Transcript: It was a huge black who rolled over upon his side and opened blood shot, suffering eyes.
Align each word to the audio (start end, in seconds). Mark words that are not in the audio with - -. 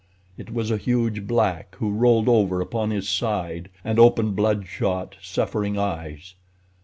It 0.35 0.51
was 0.51 0.71
a 0.71 0.77
huge 0.77 1.27
black 1.27 1.75
who 1.75 1.91
rolled 1.91 2.27
over 2.27 2.59
upon 2.59 2.89
his 2.89 3.07
side 3.07 3.69
and 3.85 3.99
opened 3.99 4.35
blood 4.35 4.65
shot, 4.65 5.15
suffering 5.21 5.77
eyes. 5.77 6.33